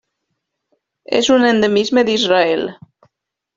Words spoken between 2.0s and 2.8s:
d'Israel.